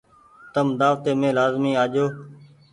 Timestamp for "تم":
0.53-0.67